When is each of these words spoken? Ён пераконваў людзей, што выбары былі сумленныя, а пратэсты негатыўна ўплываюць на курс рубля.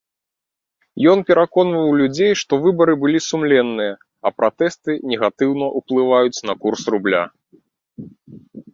Ён 1.11 1.19
пераконваў 1.31 1.89
людзей, 1.99 2.33
што 2.41 2.53
выбары 2.65 2.93
былі 3.05 3.19
сумленныя, 3.27 3.93
а 4.25 4.35
пратэсты 4.39 4.91
негатыўна 5.15 5.65
ўплываюць 5.81 6.37
на 6.53 6.61
курс 6.65 6.81
рубля. 6.97 7.23